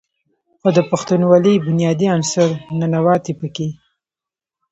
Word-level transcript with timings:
خو 0.59 0.69
د 0.77 0.79
پښتونولۍ 0.89 1.55
بنيادي 1.65 2.07
عنصر 2.15 2.49
"ننواتې" 2.79 3.33
پکښې 3.39 3.67